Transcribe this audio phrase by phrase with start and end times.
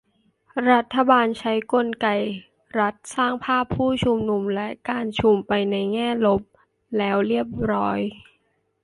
[0.71, 2.07] รัฐบาลใช้กลไก
[2.79, 6.41] รัฐสร้างภาพผู้ชุมนุมและการชุมไปในแง่ลบ
[6.97, 7.99] แล้วเรียบร้อย